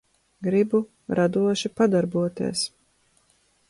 Gribu 0.47 0.81
radoši 1.21 1.73
padarboties. 1.81 2.69